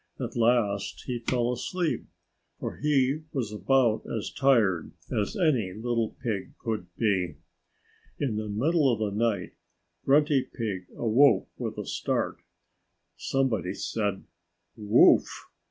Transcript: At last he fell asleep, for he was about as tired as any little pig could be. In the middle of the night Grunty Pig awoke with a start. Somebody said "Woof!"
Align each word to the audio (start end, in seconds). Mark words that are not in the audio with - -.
At 0.19 0.35
last 0.35 1.03
he 1.05 1.19
fell 1.19 1.51
asleep, 1.51 2.07
for 2.59 2.77
he 2.77 3.21
was 3.33 3.51
about 3.51 4.03
as 4.09 4.31
tired 4.33 4.93
as 5.15 5.37
any 5.37 5.71
little 5.73 6.15
pig 6.23 6.57
could 6.57 6.87
be. 6.95 7.35
In 8.19 8.35
the 8.35 8.49
middle 8.49 8.91
of 8.91 8.97
the 8.97 9.11
night 9.15 9.51
Grunty 10.03 10.41
Pig 10.41 10.87
awoke 10.97 11.49
with 11.59 11.77
a 11.77 11.85
start. 11.85 12.39
Somebody 13.15 13.75
said 13.75 14.23
"Woof!" 14.75 15.45